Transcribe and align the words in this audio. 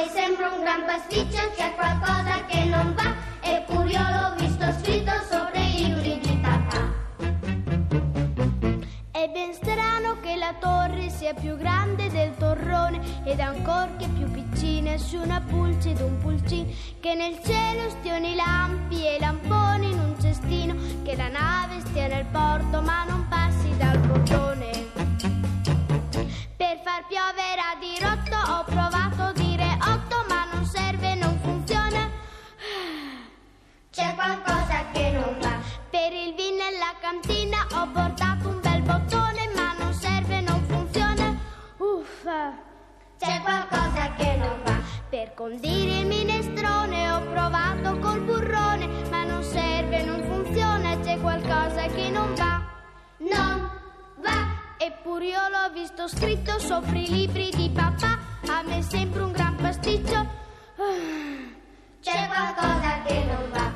me 0.00 0.08
sembra 0.08 0.48
un 0.48 0.62
gran 0.62 0.84
pasticcio, 0.86 1.50
c'è 1.54 1.74
qualcosa 1.74 2.44
che 2.46 2.64
non 2.64 2.94
va, 2.94 3.14
eppure 3.42 3.90
io 3.90 4.00
l'ho 4.00 4.34
visto 4.38 4.64
scritto 4.80 5.12
sopra 5.28 5.60
i 5.60 5.84
libri 5.84 6.18
di 6.20 6.36
papà. 6.40 6.88
È 9.10 9.28
ben 9.28 9.52
strano 9.52 10.18
che 10.22 10.36
la 10.36 10.54
torre 10.58 11.10
sia 11.10 11.34
più 11.34 11.54
grande 11.56 12.08
del 12.08 12.34
torrone 12.38 13.00
ed 13.24 13.40
ancor 13.40 13.96
che 13.98 14.08
più 14.08 14.30
piccina 14.30 14.96
su 14.96 15.18
una 15.18 15.42
pulce 15.46 15.90
ed 15.90 16.00
un 16.00 16.16
pulcino 16.18 16.70
che 17.00 17.14
nel 17.14 17.38
cielo 17.44 17.90
stiano 17.90 18.26
i 18.26 18.34
lampi 18.34 19.06
e 19.06 19.16
i 19.16 19.20
lamponi 19.20 19.90
in 19.90 19.98
un 19.98 20.14
cestino 20.18 20.74
che 21.02 21.14
la 21.14 21.28
nave 21.28 21.80
stia 21.80 22.06
nel 22.06 22.24
porto 22.24 22.80
ma 22.80 23.04
non 23.04 23.26
passi 23.28 23.76
dal 23.76 23.98
portone 23.98 24.70
per 26.56 26.78
far 26.84 27.04
piovere 27.06 27.60
a 27.60 27.76
dirotto 27.78 28.19
Per 45.20 45.34
condire 45.34 45.98
il 45.98 46.06
minestrone 46.06 47.12
ho 47.12 47.20
provato 47.30 47.98
col 47.98 48.22
burrone, 48.22 48.86
ma 49.10 49.24
non 49.24 49.42
serve, 49.42 50.02
non 50.02 50.22
funziona, 50.22 50.98
c'è 51.00 51.20
qualcosa 51.20 51.82
che 51.88 52.08
non 52.08 52.34
va. 52.34 52.66
non 53.18 53.70
va. 54.16 54.46
Eppure 54.78 55.26
io 55.26 55.48
l'ho 55.50 55.70
visto 55.74 56.08
scritto 56.08 56.58
sopra 56.58 56.96
i 56.96 57.06
libri 57.06 57.50
di 57.50 57.68
papà, 57.68 58.18
a 58.46 58.62
me 58.62 58.80
sembra 58.80 59.26
un 59.26 59.32
gran 59.32 59.56
pasticcio. 59.56 60.26
C'è 62.00 62.26
qualcosa 62.26 63.02
che 63.04 63.24
non 63.26 63.50
va. 63.50 63.72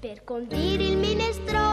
Per 0.00 0.24
condire 0.24 0.82
il 0.82 0.96
minestrone 0.96 1.65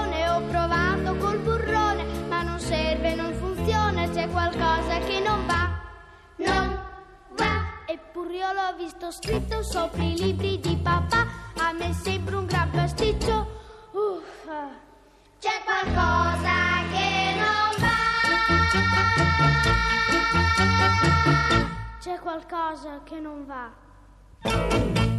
c'è 4.23 4.29
qualcosa 4.29 4.99
che 4.99 5.19
non 5.19 5.45
va. 5.45 5.69
Non 6.38 6.81
va. 7.35 7.83
Eppure 7.85 8.35
io 8.35 8.53
l'ho 8.53 8.75
visto 8.77 9.11
scritto 9.11 9.61
sopra 9.63 10.02
i 10.02 10.15
libri 10.17 10.59
di 10.61 10.77
papà, 10.77 11.27
a 11.57 11.73
me 11.73 11.93
sembra 11.93 12.38
un 12.38 12.45
gran 12.45 12.69
pasticcio. 12.69 13.47
Uffa. 13.91 14.69
C'è 15.39 15.61
qualcosa 15.65 16.83
che 16.93 17.35
non 17.35 17.75
va. 17.80 17.91
C'è 21.99 22.19
qualcosa 22.19 23.02
che 23.03 23.19
non 23.19 23.45
va. 23.45 25.12